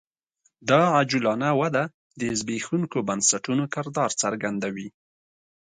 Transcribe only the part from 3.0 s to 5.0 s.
بنسټونو کردار څرګندوي